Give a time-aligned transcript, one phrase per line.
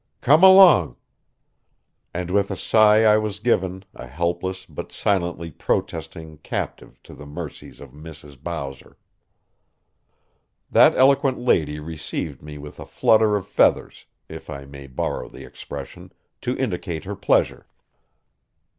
[0.21, 0.95] "Come along."
[2.11, 7.27] And with a sigh I was given, a helpless, but silently protesting, captive, to the
[7.27, 8.41] mercies of Mrs.
[8.41, 8.97] Bowser.
[10.71, 15.45] That eloquent lady received me with a flutter of feathers, if I may borrow the
[15.45, 16.11] expression,
[16.41, 17.67] to indicate her pleasure.